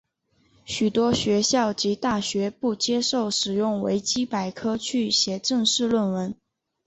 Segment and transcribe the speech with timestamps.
[0.65, 6.35] 许多学校及大学不接受使用维基百科去写正式论文。